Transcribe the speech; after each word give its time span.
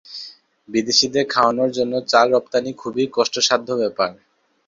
বিদেশীদের 0.69 1.25
খাওয়ানোর 1.29 1.69
জন্য 1.77 1.93
চাল 2.07 2.27
রপ্তানী 2.31 2.71
খুবই 2.81 3.05
কষ্টসাধ্য 3.13 3.69
ব্যাপার। 3.75 4.09